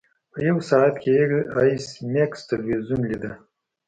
[0.31, 1.11] په یو ساعت کې
[1.59, 3.31] ایس میکس تلویزیون لیده